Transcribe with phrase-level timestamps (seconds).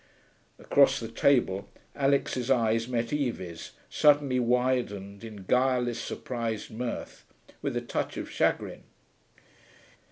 [0.57, 7.23] Across the table Alix's eyes met Evie's, suddenly widened in guileless, surprised mirth,
[7.61, 8.81] with a touch of chagrin.